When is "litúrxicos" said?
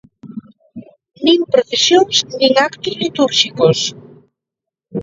3.03-3.79